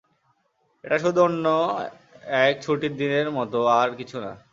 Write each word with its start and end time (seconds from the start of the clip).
এটা 0.83 0.97
শুধু 0.99 1.19
অন্য 1.21 1.45
এক 2.43 2.53
ছুটির 2.63 2.93
দিনের 2.95 3.27
মাতো, 3.31 3.59
আর 3.79 3.89
কিছু 3.95 4.17
না। 4.19 4.31